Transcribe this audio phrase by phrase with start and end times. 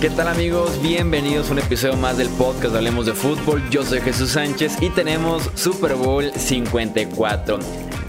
[0.00, 0.80] ¿Qué tal amigos?
[0.80, 3.62] Bienvenidos a un episodio más del podcast Hablemos de Fútbol.
[3.68, 7.58] Yo soy Jesús Sánchez y tenemos Super Bowl 54.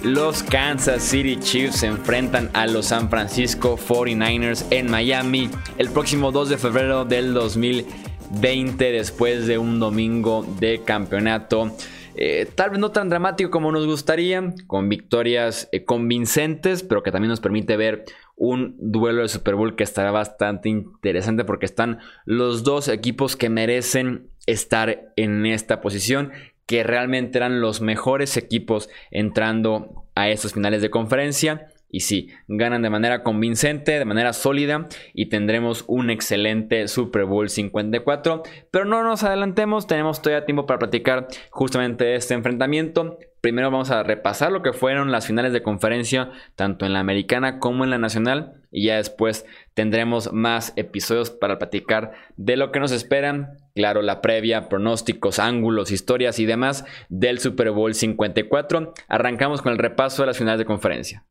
[0.02, 6.32] Los Kansas City Chiefs se enfrentan a los San Francisco 49ers en Miami el próximo
[6.32, 11.76] 2 de febrero del 2020 después de un domingo de campeonato.
[12.24, 17.12] Eh, tal vez no tan dramático como nos gustaría, con victorias eh, convincentes, pero que
[17.12, 21.98] también nos permite ver un duelo de Super Bowl que estará bastante interesante porque están
[22.26, 26.32] los dos equipos que merecen estar en esta posición,
[26.68, 31.71] que realmente eran los mejores equipos entrando a estos finales de conferencia.
[31.91, 37.50] Y sí, ganan de manera convincente, de manera sólida y tendremos un excelente Super Bowl
[37.50, 38.44] 54.
[38.72, 43.19] Pero no nos adelantemos, tenemos todavía tiempo para platicar justamente este enfrentamiento.
[43.41, 47.59] Primero vamos a repasar lo que fueron las finales de conferencia, tanto en la americana
[47.59, 48.53] como en la nacional.
[48.72, 53.58] Y ya después tendremos más episodios para platicar de lo que nos esperan.
[53.76, 58.94] Claro, la previa, pronósticos, ángulos, historias y demás del Super Bowl 54.
[59.09, 61.26] Arrancamos con el repaso de las finales de conferencia.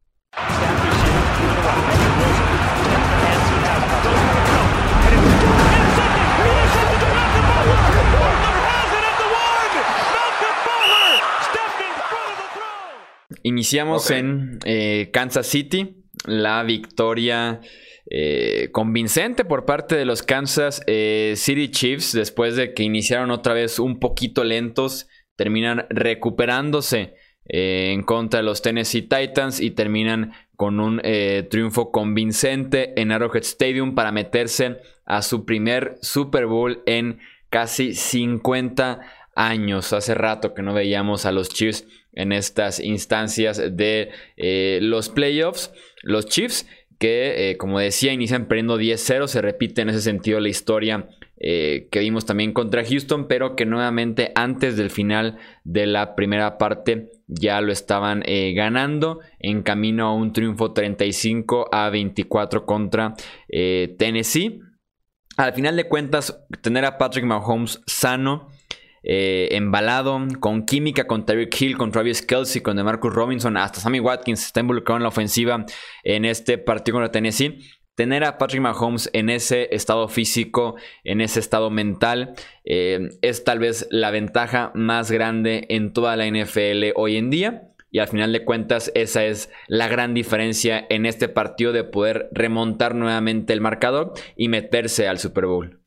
[13.42, 17.60] Iniciamos en eh, Kansas City, la victoria
[18.10, 23.54] eh, convincente por parte de los Kansas eh, City Chiefs después de que iniciaron otra
[23.54, 27.14] vez un poquito lentos, terminan recuperándose
[27.52, 31.02] en contra de los Tennessee Titans y terminan con un
[31.50, 37.18] triunfo convincente en Arrowhead Stadium para meterse a su primer Super Bowl en
[37.50, 39.00] casi 50
[39.34, 39.92] años.
[39.92, 45.72] Hace rato que no veíamos a los Chiefs en estas instancias de eh, los playoffs.
[46.02, 46.66] Los Chiefs,
[46.98, 51.88] que eh, como decía, inician perdiendo 10-0, se repite en ese sentido la historia eh,
[51.90, 57.10] que vimos también contra Houston, pero que nuevamente antes del final de la primera parte
[57.32, 58.22] ya lo estaban
[58.54, 63.14] ganando en camino a un triunfo 35 a 24 contra
[63.48, 64.60] Tennessee.
[65.36, 68.48] Al final de cuentas, tener a Patrick Mahomes sano
[69.02, 74.00] eh, embalado, con química con Tyreek Hill, con Travis Kelsey, con DeMarcus Robinson, hasta Sammy
[74.00, 75.64] Watkins está involucrado en la ofensiva
[76.04, 77.58] en este partido contra Tennessee.
[78.00, 82.32] Tener a Patrick Mahomes en ese estado físico, en ese estado mental,
[82.64, 87.68] eh, es tal vez la ventaja más grande en toda la NFL hoy en día.
[87.90, 92.30] Y al final de cuentas, esa es la gran diferencia en este partido de poder
[92.32, 95.79] remontar nuevamente el marcador y meterse al Super Bowl.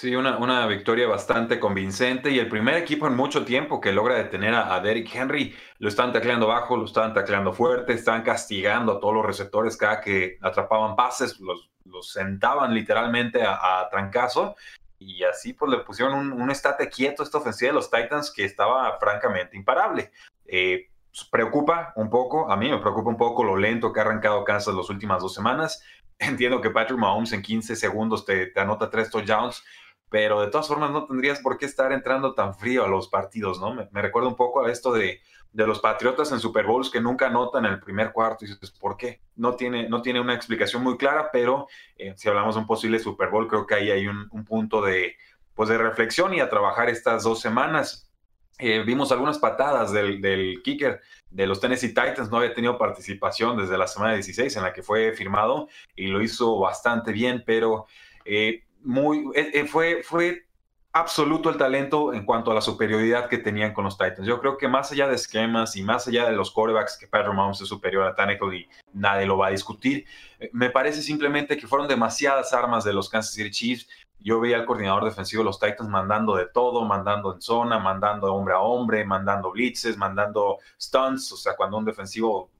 [0.00, 4.54] Sí, una, victoria bastante convincente y el primer equipo en mucho tiempo que logra detener
[4.54, 5.56] a, Derrick Henry.
[5.80, 10.00] Lo están tacleando bajo, lo están tacleando fuerte, están castigando a todos los receptores cada
[10.00, 14.54] que atrapaban pases, los, los sentaban literalmente a, trancazo
[15.00, 18.44] y así pues le pusieron un, estate quieto a esta ofensiva de los Titans que
[18.44, 20.12] estaba francamente imparable.
[20.46, 20.90] Eh,
[21.28, 24.76] preocupa un poco, a mí me preocupa un poco lo lento que ha arrancado Kansas
[24.76, 25.82] las últimas dos semanas.
[26.20, 29.64] Entiendo que Patrick Mahomes en 15 segundos te, te anota tres touchdowns,
[30.10, 33.60] pero de todas formas no tendrías por qué estar entrando tan frío a los partidos,
[33.60, 33.74] ¿no?
[33.74, 35.20] Me, recuerda un poco a esto de,
[35.52, 38.96] de, los Patriotas en Super Bowls que nunca anotan el primer cuarto y dices, ¿por
[38.96, 39.20] qué?
[39.36, 42.98] No tiene, no tiene una explicación muy clara, pero eh, si hablamos de un posible
[42.98, 45.16] Super Bowl, creo que ahí hay un, punto de,
[45.54, 48.10] pues de reflexión y a trabajar estas dos semanas.
[48.58, 53.58] Eh, vimos algunas patadas del, del, kicker de los Tennessee Titans, no había tenido participación
[53.58, 57.86] desde la semana 16 en la que fue firmado y lo hizo bastante bien, pero...
[58.24, 60.48] Eh, muy, eh, eh, fue, fue
[60.92, 64.26] absoluto el talento en cuanto a la superioridad que tenían con los Titans.
[64.26, 67.34] Yo creo que más allá de esquemas y más allá de los quarterbacks, que Patrick
[67.34, 70.06] Mahomes es superior a Tannehill y nadie lo va a discutir,
[70.40, 73.88] eh, me parece simplemente que fueron demasiadas armas de los Kansas City Chiefs.
[74.20, 78.34] Yo veía al coordinador defensivo de los Titans mandando de todo, mandando en zona, mandando
[78.34, 81.30] hombre a hombre, mandando blitzes, mandando stunts.
[81.32, 82.50] O sea, cuando un defensivo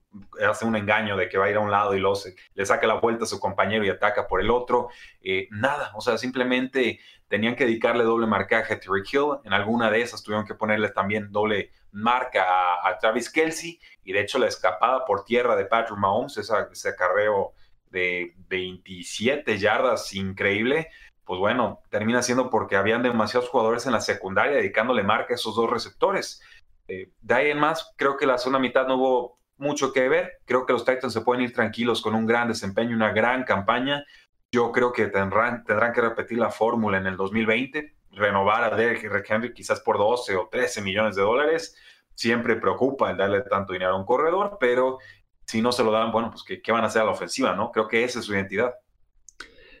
[0.47, 2.17] hace un engaño de que va a ir a un lado y luego
[2.53, 4.89] le saca la vuelta a su compañero y ataca por el otro.
[5.21, 9.39] Eh, nada, o sea, simplemente tenían que dedicarle doble marcaje a Terry Hill.
[9.43, 12.43] En alguna de esas tuvieron que ponerle también doble marca
[12.83, 13.79] a, Travis Kelsey.
[14.03, 17.53] Y de hecho, la escapada por tierra de Patrick Mahomes, ese acarreo
[17.91, 20.89] de 27 yardas increíble,
[21.25, 25.55] pues bueno, termina siendo porque habían demasiados jugadores en la secundaria dedicándole marca a esos
[25.55, 26.41] dos receptores.
[26.87, 30.39] Eh, de ahí en más, creo que la segunda mitad no hubo mucho que ver.
[30.45, 34.05] Creo que los Titans se pueden ir tranquilos con un gran desempeño, una gran campaña.
[34.51, 39.25] Yo creo que tendrán, tendrán que repetir la fórmula en el 2020, renovar a Derek
[39.29, 41.75] Henry quizás por 12 o 13 millones de dólares.
[42.15, 44.97] Siempre preocupa el darle tanto dinero a un corredor, pero
[45.45, 47.55] si no se lo dan, bueno, pues ¿qué, qué van a hacer a la ofensiva?
[47.55, 48.73] no Creo que esa es su identidad.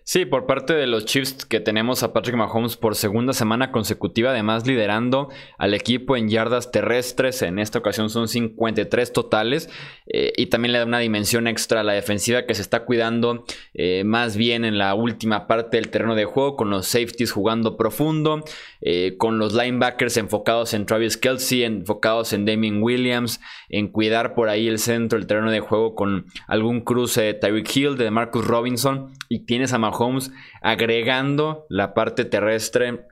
[0.09, 4.31] Sí, por parte de los Chiefs que tenemos a Patrick Mahomes por segunda semana consecutiva,
[4.31, 5.29] además liderando
[5.59, 9.69] al equipo en yardas terrestres, en esta ocasión son 53 totales,
[10.07, 13.45] eh, y también le da una dimensión extra a la defensiva que se está cuidando
[13.75, 17.77] eh, más bien en la última parte del terreno de juego, con los safeties jugando
[17.77, 18.43] profundo,
[18.81, 24.49] eh, con los linebackers enfocados en Travis Kelsey, enfocados en Damien Williams, en cuidar por
[24.49, 28.43] ahí el centro, el terreno de juego con algún cruce de Tyreek Hill, de Marcus
[28.43, 30.31] Robinson, y tienes a Mahomes Holmes
[30.61, 33.05] agregando la parte terrestre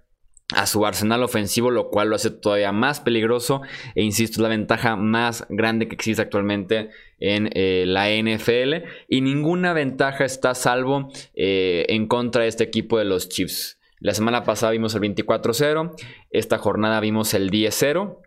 [0.55, 3.61] a su arsenal ofensivo, lo cual lo hace todavía más peligroso.
[3.95, 6.89] E insisto, es la ventaja más grande que existe actualmente
[7.19, 8.87] en eh, la NFL.
[9.09, 13.77] Y ninguna ventaja está salvo eh, en contra de este equipo de los Chiefs.
[13.99, 15.95] La semana pasada vimos el 24-0,
[16.29, 18.19] esta jornada vimos el 10-0.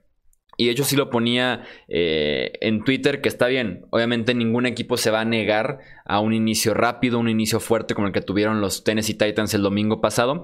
[0.60, 3.86] Y de hecho sí lo ponía eh, en Twitter que está bien.
[3.88, 8.08] Obviamente ningún equipo se va a negar a un inicio rápido, un inicio fuerte como
[8.08, 10.42] el que tuvieron los Tennessee Titans el domingo pasado.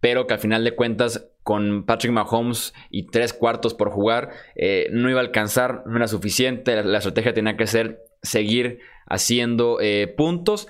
[0.00, 4.88] Pero que al final de cuentas con Patrick Mahomes y tres cuartos por jugar eh,
[4.92, 6.82] no iba a alcanzar, no era suficiente.
[6.82, 8.78] La, estrategia tenía que ser seguir
[9.08, 10.68] haciendo eh, puntos.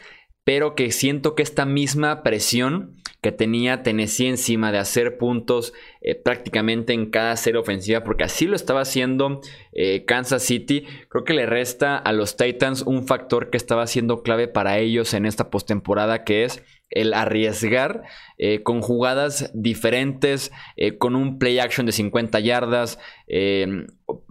[0.50, 6.16] Pero que siento que esta misma presión que tenía Tennessee encima de hacer puntos eh,
[6.16, 10.88] prácticamente en cada serie ofensiva, porque así lo estaba haciendo eh, Kansas City.
[11.08, 15.14] Creo que le resta a los Titans un factor que estaba siendo clave para ellos
[15.14, 18.02] en esta postemporada, que es el arriesgar
[18.36, 22.98] eh, con jugadas diferentes, eh, con un play action de 50 yardas,
[23.28, 23.86] eh,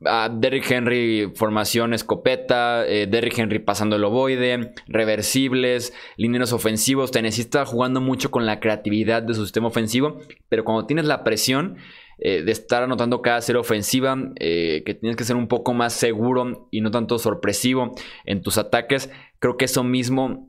[0.05, 7.11] a Derrick Henry formación escopeta, Derrick Henry pasando el ovoide, reversibles, lineros ofensivos.
[7.11, 10.19] Tennessee está jugando mucho con la creatividad de su sistema ofensivo,
[10.49, 11.77] pero cuando tienes la presión
[12.17, 16.81] de estar anotando cada serie ofensiva, que tienes que ser un poco más seguro y
[16.81, 17.95] no tanto sorpresivo
[18.25, 19.09] en tus ataques,
[19.39, 20.48] creo que eso mismo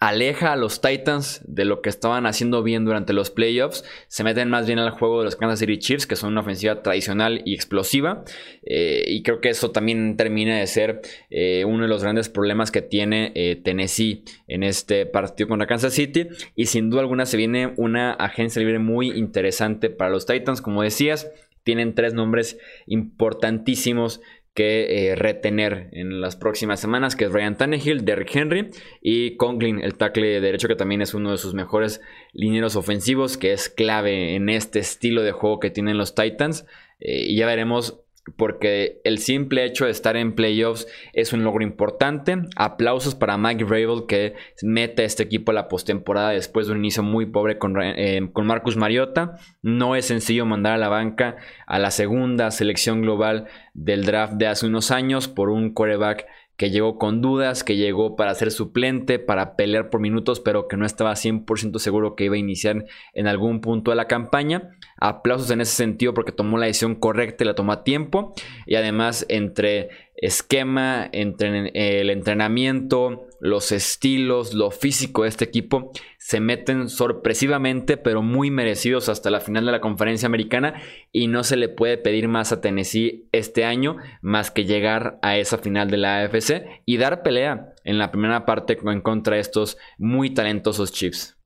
[0.00, 3.84] aleja a los Titans de lo que estaban haciendo bien durante los playoffs.
[4.08, 6.82] Se meten más bien al juego de los Kansas City Chiefs, que son una ofensiva
[6.82, 8.24] tradicional y explosiva.
[8.64, 11.00] Eh, y creo que eso también termina de ser
[11.30, 15.94] eh, uno de los grandes problemas que tiene eh, Tennessee en este partido contra Kansas
[15.94, 16.28] City.
[16.54, 20.60] Y sin duda alguna se viene una agencia libre muy interesante para los Titans.
[20.60, 21.30] Como decías,
[21.62, 24.20] tienen tres nombres importantísimos
[24.54, 28.70] que eh, retener en las próximas semanas, que es Ryan Tannehill, Derrick Henry
[29.02, 32.00] y Conklin, el tackle derecho, que también es uno de sus mejores
[32.32, 36.66] lineros ofensivos, que es clave en este estilo de juego que tienen los Titans.
[37.00, 38.03] Eh, y ya veremos
[38.36, 42.36] porque el simple hecho de estar en playoffs es un logro importante.
[42.56, 46.78] Aplausos para Mike Rabel que mete a este equipo a la postemporada después de un
[46.78, 49.38] inicio muy pobre con, eh, con, Marcus Mariota.
[49.62, 51.36] No es sencillo mandar a la banca
[51.66, 56.70] a la segunda selección global del draft de hace unos años por un quarterback que
[56.70, 60.86] llegó con dudas, que llegó para ser suplente, para pelear por minutos, pero que no
[60.86, 64.76] estaba 100% seguro que iba a iniciar en algún punto de la campaña.
[64.98, 68.34] Aplausos en ese sentido porque tomó la decisión correcta y la tomó a tiempo.
[68.66, 71.70] Y además entre esquema, entre
[72.00, 75.90] el entrenamiento, los estilos, lo físico de este equipo,
[76.24, 80.80] se meten sorpresivamente, pero muy merecidos hasta la final de la conferencia americana.
[81.12, 85.36] Y no se le puede pedir más a Tennessee este año, más que llegar a
[85.36, 89.42] esa final de la AFC y dar pelea en la primera parte en contra de
[89.42, 91.36] estos muy talentosos Chiefs.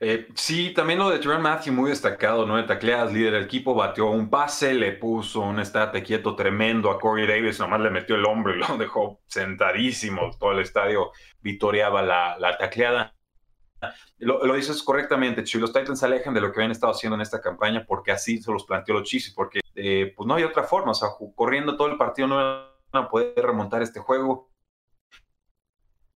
[0.00, 2.56] Eh, sí, también lo de Trent Matthew muy destacado, ¿no?
[2.56, 6.98] De tacleadas, líder del equipo, batió un pase, le puso un estate quieto tremendo a
[6.98, 10.32] Corey Davis, nomás le metió el hombro y lo dejó sentadísimo.
[10.40, 13.14] Todo el estadio vitoreaba la, la tacleada.
[14.18, 15.58] Lo, dices correctamente, Chi.
[15.58, 18.40] Los Titans se alejan de lo que habían estado haciendo en esta campaña porque así
[18.40, 20.92] se los planteó los Chiefs, porque eh, pues no hay otra forma.
[20.92, 24.50] O sea, corriendo todo el partido no van a poder remontar este juego.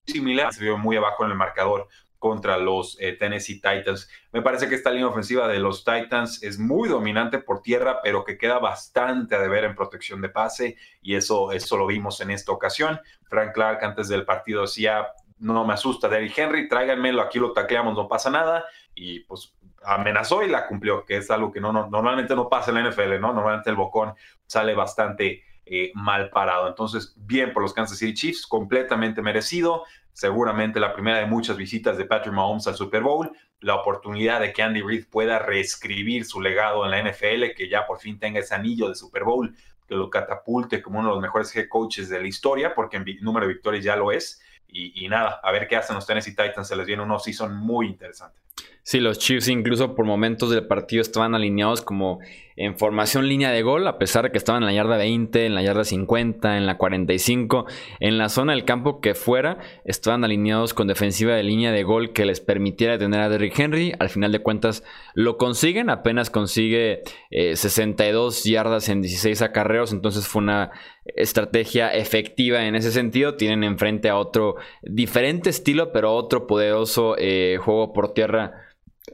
[0.06, 1.88] Similar, se vio muy abajo en el marcador
[2.24, 4.10] contra los eh, Tennessee Titans.
[4.32, 8.24] Me parece que esta línea ofensiva de los Titans es muy dominante por tierra, pero
[8.24, 12.32] que queda bastante a deber en protección de pase y eso, eso lo vimos en
[12.32, 12.98] esta ocasión.
[13.26, 15.08] Frank Clark antes del partido decía,
[15.44, 20.44] no me asusta Derrick Henry, tráiganmelo, aquí lo tacleamos, no pasa nada y pues amenazó
[20.44, 23.34] y la cumplió, que es algo que no, normalmente no pasa en la NFL, ¿no?
[23.34, 24.14] Normalmente el bocón
[24.46, 26.68] sale bastante eh, mal parado.
[26.68, 29.84] Entonces, bien por los Kansas City Chiefs, completamente merecido
[30.14, 34.54] seguramente la primera de muchas visitas de Patrick Mahomes al Super Bowl, la oportunidad de
[34.54, 38.40] que Andy Reid pueda reescribir su legado en la NFL, que ya por fin tenga
[38.40, 39.56] ese anillo de Super Bowl,
[39.88, 43.06] que lo catapulte como uno de los mejores head coaches de la historia, porque en
[43.22, 44.42] número de victorias ya lo es.
[44.76, 47.88] Y, nada, a ver qué hacen los Tennessee Titans, se les viene un off-season muy
[47.88, 48.40] interesante.
[48.82, 52.20] Sí, los Chiefs incluso por momentos del partido estaban alineados como
[52.56, 55.56] en formación línea de gol, a pesar de que estaban en la yarda 20, en
[55.56, 57.66] la yarda 50, en la 45,
[58.00, 62.14] en la zona del campo que fuera, estaban alineados con defensiva de línea de gol
[62.14, 63.94] que les permitiera detener a Derrick Henry.
[64.00, 64.84] Al final de cuentas
[65.14, 70.72] lo consiguen, apenas consigue 62 eh, yardas en 16 acarreos, entonces fue una
[71.06, 73.36] estrategia efectiva en ese sentido.
[73.36, 78.54] Tienen enfrente a otro diferente estilo, pero otro poderoso eh, juego por tierra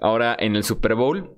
[0.02, 1.36] ahora en el Super Bowl.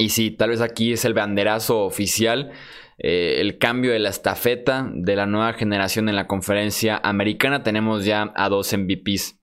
[0.00, 2.52] Y sí, tal vez aquí es el banderazo oficial,
[2.96, 7.62] eh, el cambio de la estafeta de la nueva generación en la conferencia americana.
[7.62, 9.39] Tenemos ya a dos MVPs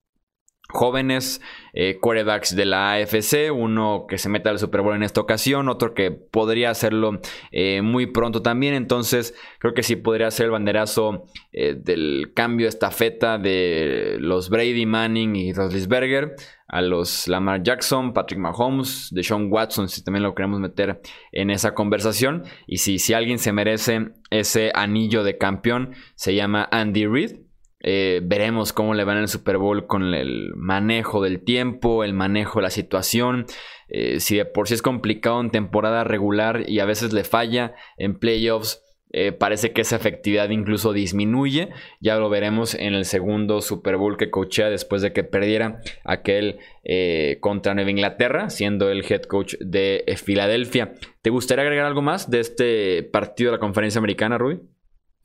[0.70, 1.42] jóvenes,
[1.74, 5.70] eh, quarterbacks de la AFC, uno que se mete al Super Bowl en esta ocasión,
[5.70, 7.20] otro que podría hacerlo
[7.52, 13.40] eh, muy pronto también, entonces creo que sí podría ser el banderazo del cambio estafeta
[13.40, 16.36] de los Brady, Manning y Roethlisberger
[16.68, 21.74] a los Lamar Jackson, Patrick Mahomes, Deshaun Watson, si también lo queremos meter en esa
[21.74, 22.44] conversación.
[22.66, 27.47] Y si, si alguien se merece ese anillo de campeón, se llama Andy Reid.
[27.80, 32.14] Eh, veremos cómo le va en el Super Bowl con el manejo del tiempo, el
[32.14, 33.46] manejo de la situación.
[33.88, 37.76] Eh, si de por sí es complicado en temporada regular y a veces le falla
[37.98, 41.70] en playoffs, eh, parece que esa efectividad incluso disminuye.
[42.02, 46.60] Ya lo veremos en el segundo Super Bowl que coachea después de que perdiera aquel
[46.84, 50.94] eh, contra Nueva Inglaterra, siendo el head coach de Filadelfia.
[51.22, 54.62] ¿Te gustaría agregar algo más de este partido de la conferencia americana, Rui?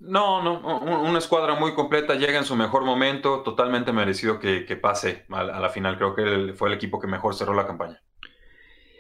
[0.05, 5.25] No, no, una escuadra muy completa, llega en su mejor momento, totalmente merecido que, pase
[5.31, 5.97] a, la final.
[5.97, 8.03] Creo que fue el equipo que mejor cerró la campaña.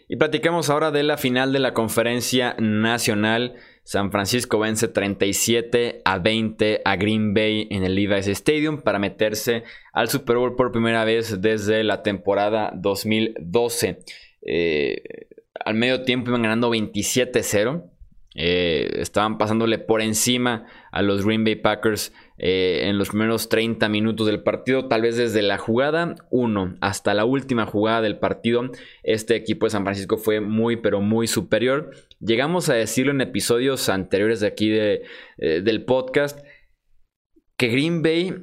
[0.09, 3.55] Y platicamos ahora de la final de la conferencia nacional.
[3.83, 9.65] San Francisco vence 37 a 20 a Green Bay en el Levi's Stadium para meterse
[9.93, 14.05] al Super Bowl por primera vez desde la temporada 2012.
[14.43, 15.03] Eh,
[15.65, 17.92] al medio tiempo iban ganando 27-0.
[18.35, 23.89] Eh, estaban pasándole por encima a los Green Bay Packers eh, en los primeros 30
[23.91, 28.71] minutos del partido, tal vez desde la jugada 1 hasta la última jugada del partido,
[29.03, 31.91] este equipo de San Francisco fue muy pero muy superior.
[32.21, 35.03] Llegamos a decirlo en episodios anteriores de aquí de,
[35.39, 36.41] eh, del podcast,
[37.59, 38.35] que Green Bay,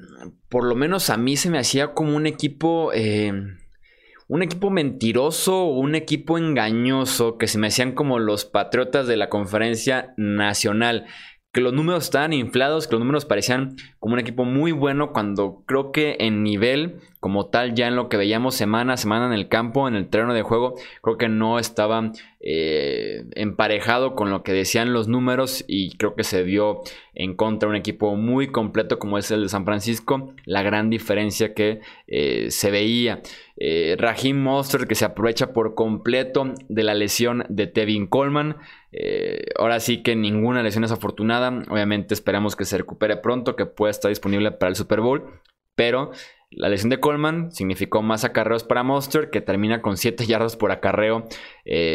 [0.49, 2.91] por lo menos a mí se me hacía como un equipo
[4.29, 9.17] un equipo mentiroso o un equipo engañoso que se me hacían como los patriotas de
[9.17, 11.07] la conferencia nacional.
[11.51, 15.63] Que los números estaban inflados, que los números parecían como un equipo muy bueno cuando
[15.65, 19.33] creo que en nivel como tal ya en lo que veíamos semana a semana en
[19.33, 24.43] el campo, en el terreno de juego, creo que no estaba eh, emparejado con lo
[24.43, 26.81] que decían los números y creo que se dio
[27.13, 31.53] en contra un equipo muy completo como es el de San Francisco, la gran diferencia
[31.53, 33.21] que eh, se veía.
[33.61, 38.55] Eh, Raheem Monster que se aprovecha por completo de la lesión de Tevin Coleman.
[38.93, 41.65] Eh, ahora sí que ninguna lesión es afortunada.
[41.69, 45.41] Obviamente esperamos que se recupere pronto, que pueda estar disponible para el Super Bowl.
[45.75, 46.11] Pero
[46.51, 50.71] la lesión de Coleman significó más acarreos para Monster, que termina con 7 yardas por
[50.71, 51.27] acarreo,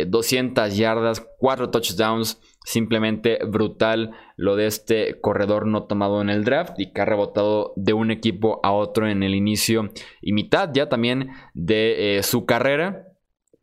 [0.06, 2.40] 200 eh, yardas, 4 touchdowns.
[2.66, 7.74] Simplemente brutal lo de este corredor no tomado en el draft y que ha rebotado
[7.76, 9.90] de un equipo a otro en el inicio
[10.22, 13.08] y mitad ya también de eh, su carrera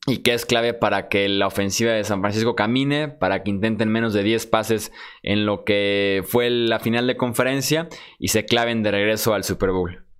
[0.05, 3.89] y que es clave para que la ofensiva de San Francisco camine, para que intenten
[3.89, 4.91] menos de 10 pases
[5.24, 7.88] en lo que fue la final de conferencia
[8.19, 10.10] y se claven de regreso al Super Bowl.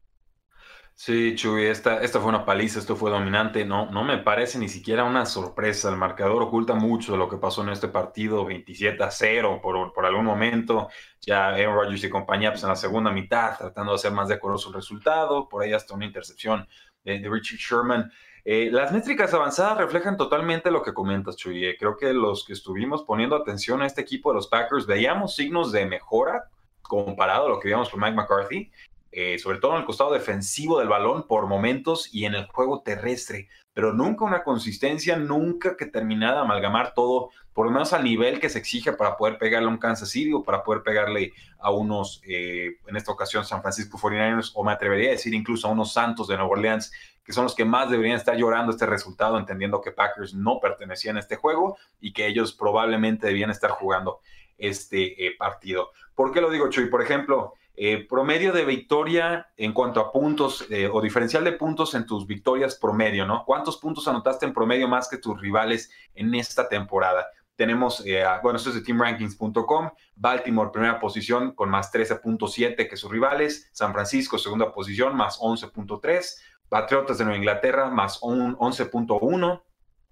[1.04, 3.66] Sí, Chuy, esta, esta fue una paliza, esto fue dominante.
[3.66, 5.90] No, no me parece ni siquiera una sorpresa.
[5.90, 9.94] El marcador oculta mucho de lo que pasó en este partido, 27 a 0 por,
[9.94, 10.90] por algún momento.
[11.20, 14.70] Ya Aaron Rodgers y compañía pues, en la segunda mitad tratando de hacer más decoroso
[14.70, 15.50] el resultado.
[15.50, 16.68] Por ahí hasta una intercepción
[17.04, 18.12] de, Richard Sherman.
[18.46, 21.66] Eh, las métricas avanzadas reflejan totalmente lo que comentas, Chuy.
[21.66, 25.36] Eh, creo que los que estuvimos poniendo atención a este equipo de los Packers veíamos
[25.36, 26.44] signos de mejora
[26.84, 28.72] comparado a lo que veíamos con Mike McCarthy.
[29.14, 32.82] Eh, sobre todo en el costado defensivo del balón por momentos y en el juego
[32.82, 38.06] terrestre, pero nunca una consistencia, nunca que terminara de amalgamar todo, por lo menos al
[38.06, 41.34] nivel que se exige para poder pegarle a un Kansas City o para poder pegarle
[41.60, 45.68] a unos, eh, en esta ocasión, San Francisco 49ers, o me atrevería a decir incluso
[45.68, 46.94] a unos Santos de Nueva Orleans,
[47.26, 51.18] que son los que más deberían estar llorando este resultado, entendiendo que Packers no pertenecían
[51.18, 54.22] a este juego y que ellos probablemente debían estar jugando
[54.58, 55.92] este eh, partido.
[56.16, 56.86] ¿Por qué lo digo, Chuy?
[56.88, 61.96] Por ejemplo, eh, promedio de victoria en cuanto a puntos eh, o diferencial de puntos
[61.96, 63.46] en tus victorias promedio, ¿no?
[63.46, 67.28] ¿Cuántos puntos anotaste en promedio más que tus rivales en esta temporada?
[67.56, 73.10] Tenemos, eh, bueno, esto es de teamrankings.com, Baltimore primera posición con más 13.7 que sus
[73.10, 76.38] rivales, San Francisco segunda posición más 11.3,
[76.68, 79.64] Patriotas de Nueva Inglaterra más un 11.1.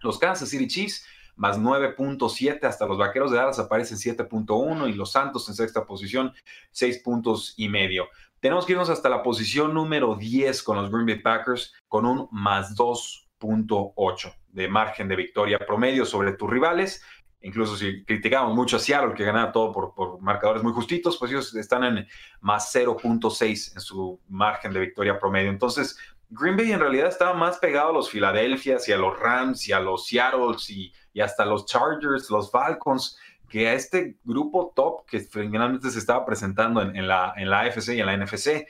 [0.01, 1.06] Los Kansas City Chiefs
[1.39, 2.65] más 9.7.
[2.65, 6.34] Hasta los Vaqueros de Dallas aparecen 7.1 y los Santos en sexta posición
[6.72, 8.10] 6 puntos y medio.
[8.41, 12.27] Tenemos que irnos hasta la posición número 10 con los Green Bay Packers con un
[12.31, 17.03] más 2.8 de margen de victoria promedio sobre tus rivales.
[17.41, 21.31] Incluso si criticamos mucho a Seattle, que gana todo por, por, marcadores muy justitos, pues
[21.31, 22.08] ellos están en
[22.41, 25.50] más 0.6 en su margen de victoria promedio.
[25.50, 25.98] Entonces,
[26.29, 29.72] Green Bay en realidad estaba más pegado a los Philadelphia y a los Rams y
[29.72, 33.18] a los Seattle y, y hasta los Chargers, los Falcons,
[33.50, 37.89] que a este grupo top que finalmente se estaba presentando en, la, en la AFC
[37.89, 38.68] y en la NFC.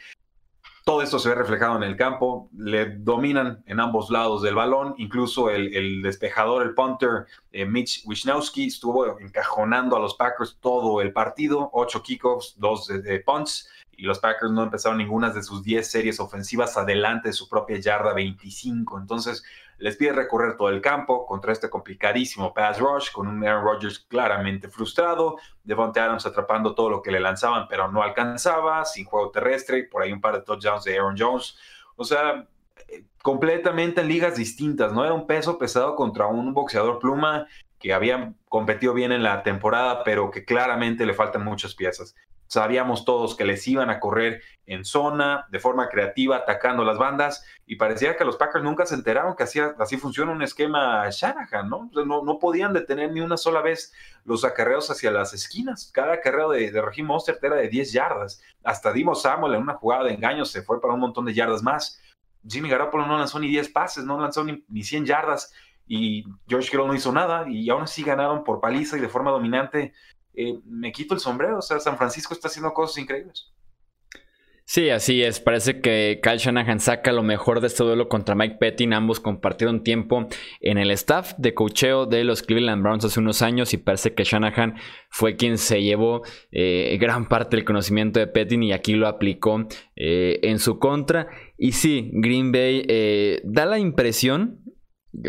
[0.86, 4.96] Todo esto se ve reflejado en el campo, le dominan en ambos lados del balón,
[4.98, 11.14] incluso el, despejador, el punter, eh, Mitch Wisnowski, estuvo encajonando a los Packers todo el
[11.14, 12.90] partido, ocho kickoffs, dos
[13.24, 17.50] punts, y los Packers no empezaron ninguna de sus 10 series ofensivas adelante de su
[17.50, 18.98] propia yarda 25.
[18.98, 19.44] Entonces,
[19.80, 24.00] les pide recorrer todo el campo contra este complicadísimo pass rush con un Aaron Rodgers
[24.00, 29.32] claramente frustrado, Devontae Adams atrapando todo lo que le lanzaban, pero no alcanzaba, sin juego
[29.32, 31.58] terrestre, por ahí un par de touchdowns de Aaron Jones.
[31.96, 32.48] O sea,
[33.22, 35.06] completamente en ligas distintas, ¿no?
[35.06, 37.48] Era un peso pesado contra un boxeador pluma
[37.80, 42.16] que había competido bien en la temporada, pero que claramente le faltan muchas piezas.
[42.50, 47.46] Sabíamos todos que les iban a correr en zona, de forma creativa, atacando las bandas,
[47.68, 51.70] y parecía que los Packers nunca se enteraron que así, así funciona un esquema Shanahan,
[51.70, 51.92] ¿no?
[51.94, 52.40] ¿no?
[52.40, 53.94] podían detener ni una sola vez
[54.26, 55.92] los acarreos hacia las esquinas.
[55.94, 58.42] Cada acarreo de, de Mostert era de 10 yardas.
[58.64, 61.62] Hasta Dimo Samuel en una jugada de engaño se fue para un montón de yardas
[61.62, 62.02] más.
[62.48, 65.54] Jimmy Garoppolo no lanzó ni 10 pases, no lanzó ni, ni 100 yardas,
[65.86, 69.30] y George Kittle no hizo nada, y aún así ganaron por paliza y de forma
[69.30, 69.94] dominante
[70.34, 71.58] eh, me quito el sombrero.
[71.58, 73.52] O sea, San Francisco está haciendo cosas increíbles.
[74.66, 75.40] Sí, así es.
[75.40, 78.94] Parece que Kyle Shanahan saca lo mejor de este duelo contra Mike Pettin.
[78.94, 80.28] Ambos compartieron tiempo
[80.62, 84.24] en el staff de cocheo de los Cleveland Browns hace unos años y parece que
[84.24, 84.76] Shanahan
[85.10, 86.22] fue quien se llevó
[86.52, 91.30] eh, gran parte del conocimiento de Pettin y aquí lo aplicó eh, en su contra.
[91.58, 94.62] Y sí, Green Bay da la impresión,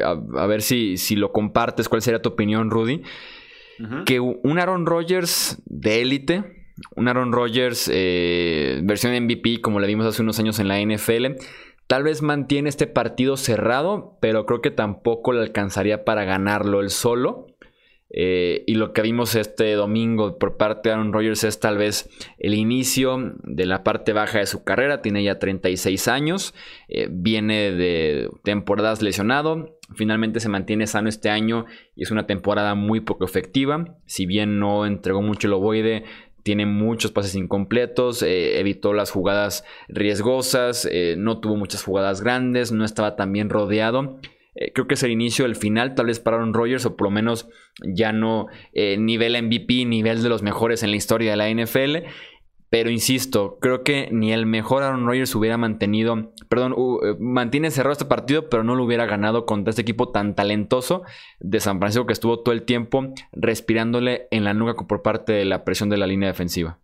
[0.04, 3.02] a, ver si, si lo compartes, cuál sería tu opinión, Rudy
[4.04, 6.66] que un Aaron Rodgers de élite,
[6.96, 11.36] un Aaron Rodgers eh, versión MVP como le vimos hace unos años en la NFL,
[11.86, 16.90] tal vez mantiene este partido cerrado, pero creo que tampoco le alcanzaría para ganarlo él
[16.90, 17.46] solo.
[18.12, 22.10] Eh, y lo que vimos este domingo por parte de Aaron Rodgers es tal vez
[22.38, 25.00] el inicio de la parte baja de su carrera.
[25.00, 26.54] Tiene ya 36 años,
[26.88, 29.79] eh, viene de temporadas lesionado.
[29.94, 33.96] Finalmente se mantiene sano este año y es una temporada muy poco efectiva.
[34.06, 36.04] Si bien no entregó mucho el ovoide,
[36.42, 42.84] tiene muchos pases incompletos, eh, evitó las jugadas riesgosas, no tuvo muchas jugadas grandes, no
[42.84, 44.18] estaba tan bien rodeado.
[44.54, 47.06] Eh, creo que es el inicio del final, tal vez para Aaron Rodgers, o por
[47.06, 47.48] lo menos
[47.82, 52.06] ya no eh, nivel MVP, nivel de los mejores en la historia de la NFL.
[52.70, 57.92] Pero insisto, creo que ni el mejor Aaron Rodgers hubiera mantenido, perdón, eh, mantiene cerrado
[57.92, 61.02] este partido, pero no lo hubiera ganado contra este equipo tan talentoso
[61.40, 65.44] de San Francisco que estuvo todo el tiempo respirándole en la nuca por parte de
[65.44, 66.78] la presión de la línea defensiva.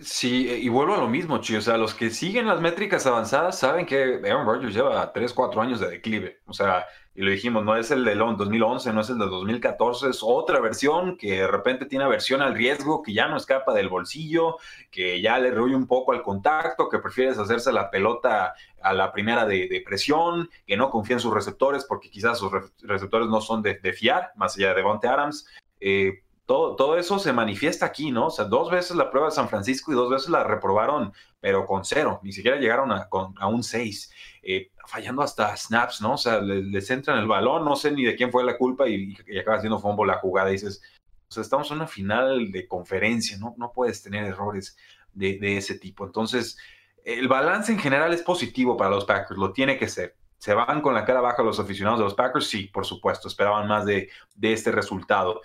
[0.00, 1.56] Sí, y vuelvo a lo mismo, Chi.
[1.56, 5.60] O sea, los que siguen las métricas avanzadas saben que Aaron Rodgers lleva 3, 4
[5.60, 6.38] años de declive.
[6.46, 10.08] O sea, y lo dijimos, no es el del 2011, no es el de 2014,
[10.08, 13.88] es otra versión que de repente tiene aversión al riesgo, que ya no escapa del
[13.88, 14.56] bolsillo,
[14.90, 19.12] que ya le ruye un poco al contacto, que prefiere hacerse la pelota a la
[19.12, 22.50] primera de, presión, que no confía en sus receptores porque quizás sus
[22.82, 25.46] receptores no son de, fiar, más allá de Devonte Adams.
[25.80, 28.26] Eh, todo, eso se manifiesta aquí, ¿no?
[28.26, 31.66] O sea, dos veces la prueba de San Francisco y dos veces la reprobaron, pero
[31.66, 36.14] con cero, ni siquiera llegaron a, un seis, eh, fallando hasta snaps, ¿no?
[36.14, 38.86] O sea, les, entra en el balón, no sé ni de quién fue la culpa
[38.86, 40.82] y, acaba haciendo fumble la jugada y dices,
[41.28, 43.54] o sea, estamos en una final de conferencia, ¿no?
[43.56, 44.76] No puedes tener errores
[45.14, 46.04] de, ese tipo.
[46.04, 46.58] Entonces,
[47.04, 50.16] el balance en general es positivo para los Packers, lo tiene que ser.
[50.38, 52.46] ¿Se van con la cara baja los aficionados de los Packers?
[52.46, 55.40] Sí, por supuesto, esperaban más de, de este resultado.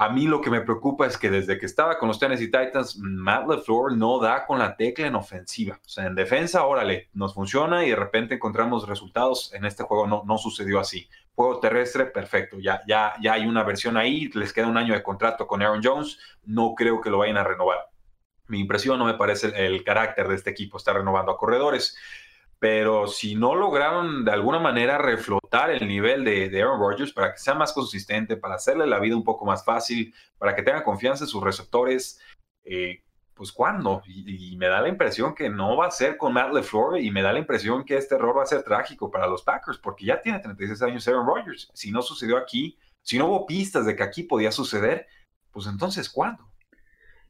[0.00, 2.98] A mí lo que me preocupa es que desde que estaba con los Tennessee Titans,
[3.00, 5.80] Matt LeFleur no da con la tecla en ofensiva.
[5.84, 9.52] O sea, en defensa, órale, nos funciona y de repente encontramos resultados.
[9.54, 11.08] En este juego no, no sucedió así.
[11.34, 12.60] Juego terrestre, perfecto.
[12.60, 14.28] Ya, ya, ya hay una versión ahí.
[14.34, 16.16] Les queda un año de contrato con Aaron Jones.
[16.44, 17.78] No creo que lo vayan a renovar.
[18.46, 20.78] Mi impresión no me parece el carácter de este equipo.
[20.78, 21.96] Está renovando a corredores
[22.58, 27.38] pero si no lograron de alguna manera reflotar el nivel de, Aaron Rodgers para que
[27.38, 31.24] sea más consistente, para hacerle la vida un poco más fácil, para que tenga confianza
[31.24, 32.20] en sus receptores,
[32.64, 34.02] eh, pues ¿cuándo?
[34.06, 37.22] Y, me da la impresión que no va a ser con Matt LeFleur y me
[37.22, 40.20] da la impresión que este error va a ser trágico para los Packers porque ya
[40.20, 41.70] tiene 36 años Aaron Rodgers.
[41.72, 45.06] Si no sucedió aquí, si no hubo pistas de que aquí podía suceder,
[45.52, 46.48] pues entonces ¿cuándo?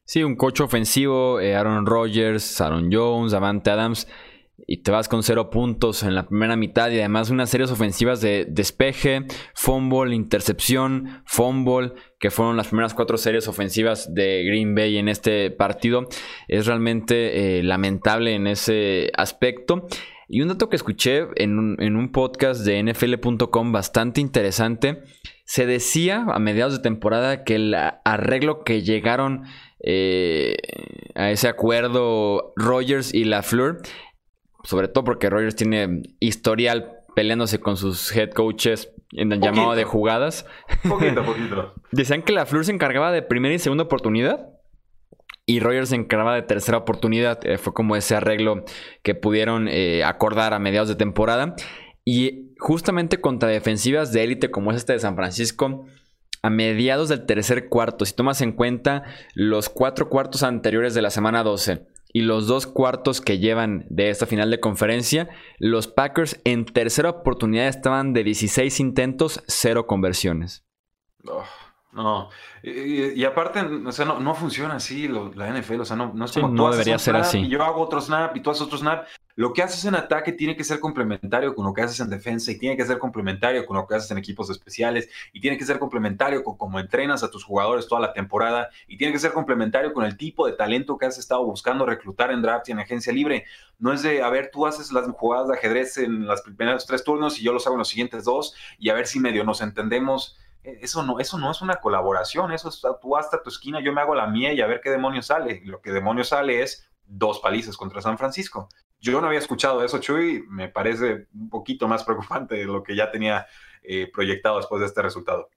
[0.04, 4.08] Sí, un coche ofensivo, eh, Aaron Rodgers, Aaron Jones, Avante Adams
[4.70, 8.20] y te vas con cero puntos en la primera mitad y además unas series ofensivas
[8.20, 14.98] de despeje, fumble, intercepción, fumble, que fueron las primeras cuatro series ofensivas de Green Bay
[14.98, 16.06] en este partido.
[16.48, 19.86] Es realmente eh, lamentable en ese aspecto.
[20.28, 25.00] Y un dato que escuché en un, podcast de NFL.com bastante interesante,
[25.46, 29.44] se decía a mediados de temporada que el arreglo que llegaron
[29.80, 30.56] eh,
[31.14, 33.80] a ese acuerdo Rogers y LaFleur
[34.68, 39.84] sobre todo porque Rogers tiene historial peleándose con sus head coaches en el llamado de
[39.84, 40.44] jugadas.
[40.86, 41.72] Poquito, poquito.
[41.90, 44.50] Decían que la Fleur se encargaba de primera y segunda oportunidad.
[45.46, 47.40] Y Rogers se encargaba de tercera oportunidad.
[47.46, 48.66] Eh, fue como ese arreglo
[49.02, 51.56] que pudieron eh, acordar a mediados de temporada.
[52.04, 55.86] Y justamente contra defensivas de élite como es esta de San Francisco,
[56.42, 61.08] a mediados del tercer cuarto, si tomas en cuenta los cuatro cuartos anteriores de la
[61.08, 66.40] semana 12, y los dos cuartos que llevan de esta final de conferencia, los Packers
[66.44, 70.64] en tercera oportunidad estaban de 16 intentos, cero conversiones.
[71.90, 72.28] No,
[72.62, 76.70] y, aparte, o sea, no, funciona así la NFL, o sea, no, es como no
[76.70, 77.38] debería ser así.
[77.38, 79.06] Y yo hago otro snap y tú haces otro snap.
[79.36, 82.50] Lo que haces en ataque tiene que ser complementario con lo que haces en defensa
[82.50, 85.64] y tiene que ser complementario con lo que haces en equipos especiales y tiene que
[85.64, 89.32] ser complementario con cómo entrenas a tus jugadores toda la temporada y tiene que ser
[89.32, 92.80] complementario con el tipo de talento que has estado buscando reclutar en draft y en
[92.80, 93.46] agencia libre.
[93.78, 97.02] No es de, a ver, tú haces las jugadas de ajedrez en los primeros tres
[97.02, 99.62] turnos y yo los hago en los siguientes dos y a ver si medio nos
[99.62, 103.92] entendemos eso no, eso no es una colaboración, eso es tú hasta tu esquina, yo
[103.92, 105.62] me hago la mía y a ver qué demonio sale.
[105.64, 108.68] Lo que demonio sale es dos palizas contra San Francisco.
[109.00, 112.96] Yo no había escuchado eso, Chuy, me parece un poquito más preocupante de lo que
[112.96, 113.46] ya tenía
[113.82, 115.48] eh, proyectado después de este resultado.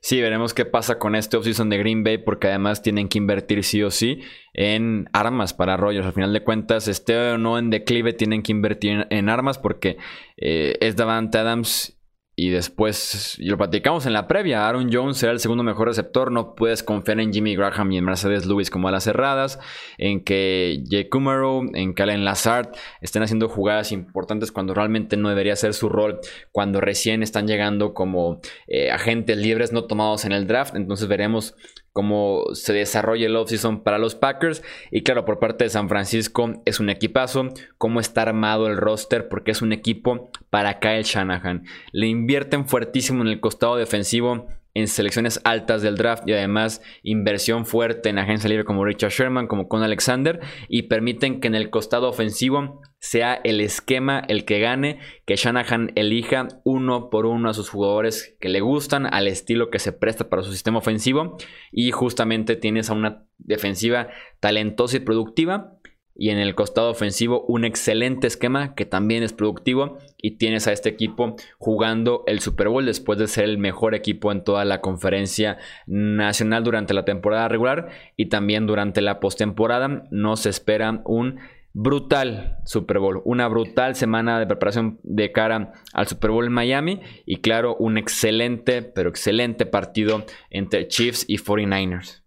[0.00, 3.64] Sí, veremos qué pasa con este offseason de Green Bay, porque además tienen que invertir
[3.64, 4.20] sí o sí
[4.52, 6.04] en armas para Rogers.
[6.04, 9.96] Al final de cuentas, esté o no en declive, tienen que invertir en, armas porque
[10.36, 11.98] eh, es Davante Adams
[12.36, 16.32] y después, y lo platicamos en la previa, Aaron Jones será el segundo mejor receptor.
[16.32, 19.60] No puedes confiar en Jimmy Graham y en Mercedes Lewis como a las cerradas.
[19.98, 22.70] En que Jay Kumaro, en que Allen Lazard
[23.00, 26.18] estén haciendo jugadas importantes cuando realmente no debería ser su rol.
[26.50, 30.74] Cuando recién están llegando como eh, agentes libres no tomados en el draft.
[30.74, 31.54] Entonces veremos
[31.94, 34.62] cómo se desarrolla el offseason para los Packers.
[34.90, 37.48] Y claro, por parte de San Francisco es un equipazo.
[37.78, 41.64] Cómo está armado el roster, porque es un equipo para Kyle Shanahan.
[41.92, 47.64] Le invierten fuertísimo en el costado defensivo en selecciones altas del draft y además inversión
[47.64, 51.70] fuerte en agencia libre como Richard Sherman, como con Alexander y permiten que en el
[51.70, 57.54] costado ofensivo sea el esquema el que gane, que Shanahan elija uno por uno a
[57.54, 61.36] sus jugadores que le gustan, al estilo que se presta para su sistema ofensivo
[61.70, 64.08] y justamente tienes a una defensiva
[64.40, 65.73] talentosa y productiva
[66.16, 70.72] y en el costado ofensivo un excelente esquema que también es productivo y tienes a
[70.72, 74.80] este equipo jugando el Super Bowl después de ser el mejor equipo en toda la
[74.80, 81.40] conferencia nacional durante la temporada regular y también durante la postemporada nos espera un
[81.74, 87.00] brutal Super Bowl, una brutal semana de preparación de cara al Super Bowl en Miami
[87.26, 92.23] y claro, un excelente, pero excelente partido entre Chiefs y 49ers.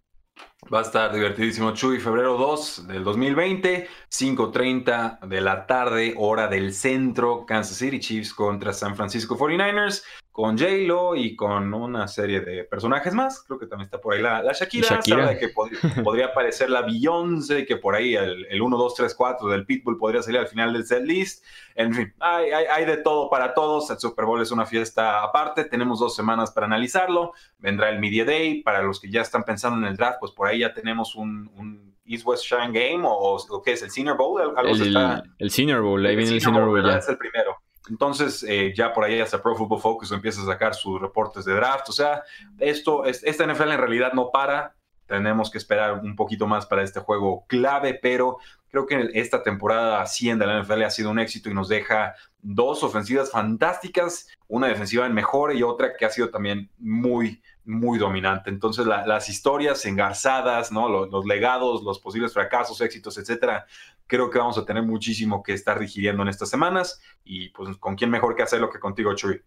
[0.74, 2.00] Va a estar divertidísimo, Chuy.
[2.00, 8.74] Febrero 2 del 2020, 5.30 de la tarde, hora del centro, Kansas City Chiefs contra
[8.74, 10.04] San Francisco 49ers
[10.38, 13.42] con J-Lo y con una serie de personajes más.
[13.42, 14.88] Creo que también está por ahí la, Shakira.
[14.88, 15.40] Shakira.
[15.40, 15.50] que
[16.04, 20.22] podría, aparecer la Beyoncé, que por ahí el, 1, 2, 3, 4 del Pitbull podría
[20.22, 21.44] salir al final del set list.
[21.74, 23.90] En fin, hay, hay, de todo para todos.
[23.90, 25.66] El Super Bowl es una fiesta aparte.
[25.66, 27.34] Tenemos dos semanas para analizarlo.
[27.58, 28.62] Vendrá el Media Day.
[28.62, 31.96] Para los que ya están pensando en el draft, pues por ahí ya tenemos un,
[32.06, 34.40] East West Shine Game o, o, qué es el Senior Bowl.
[34.40, 36.86] el, Senior Bowl, ahí viene el Senior Bowl.
[36.86, 36.98] ya.
[37.00, 37.57] Es el primero.
[37.90, 41.54] Entonces, eh, ya por ahí hasta Pro Football Focus empieza a sacar sus reportes de
[41.54, 41.90] draft.
[41.90, 42.24] O sea,
[42.60, 44.76] esto, esta NFL en realidad no para.
[45.06, 50.06] Tenemos que esperar un poquito más para este juego clave, pero creo que esta temporada
[50.06, 54.68] 100 de la NFL ha sido un éxito y nos deja dos ofensivas fantásticas, una
[54.68, 58.50] defensiva en mejor y otra que ha sido también muy, muy dominante.
[58.50, 60.88] Entonces, las historias engarzadas, ¿no?
[60.88, 63.66] Los, legados, los posibles fracasos, éxitos, etcétera,
[64.08, 67.02] creo que vamos a tener muchísimo que estar digiriendo en estas semanas.
[67.24, 69.42] Y pues, ¿con quién mejor que hacerlo que contigo, Chuy?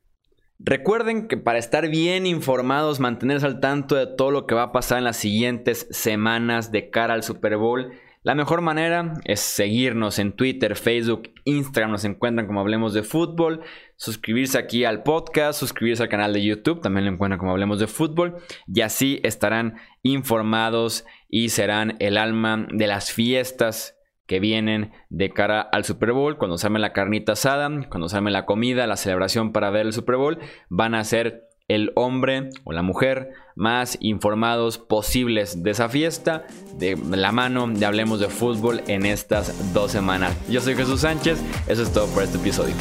[0.59, 4.73] Recuerden que para estar bien informados, mantenerse al tanto de todo lo que va a
[4.73, 7.93] pasar en las siguientes semanas de cara al Super Bowl,
[8.23, 13.63] la mejor manera es seguirnos en Twitter, Facebook, Instagram, nos encuentran como Hablemos de Fútbol,
[13.97, 17.87] suscribirse aquí al podcast, suscribirse al canal de YouTube, también lo encuentran como Hablemos de
[17.87, 23.97] Fútbol, y así estarán informados y serán el alma de las fiestas
[24.31, 28.17] que vienen de cara al Super Bowl, cuando se arme la carnita asada, cuando se
[28.17, 30.39] arme la comida, la celebración para ver el Super Bowl,
[30.69, 36.47] van a ser el hombre o la mujer más informados posibles de esa fiesta,
[36.79, 40.33] de la mano de Hablemos de Fútbol en estas dos semanas.
[40.49, 42.77] Yo soy Jesús Sánchez, eso es todo por este episodio.